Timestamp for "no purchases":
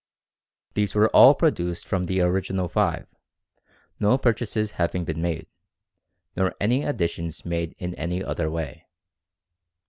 3.99-4.71